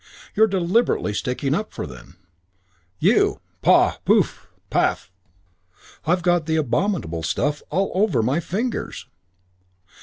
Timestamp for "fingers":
8.39-9.05